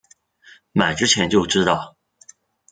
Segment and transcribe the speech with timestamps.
[0.71, 1.95] 买之前就知道